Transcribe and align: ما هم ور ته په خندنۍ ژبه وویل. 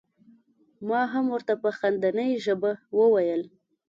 ما 0.89 1.01
هم 1.13 1.25
ور 1.33 1.41
ته 1.47 1.53
په 1.63 1.69
خندنۍ 1.77 2.29
ژبه 2.45 2.71
وویل. 2.97 3.41